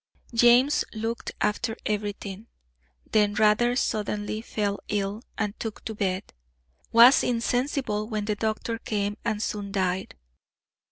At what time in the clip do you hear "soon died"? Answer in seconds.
9.43-10.15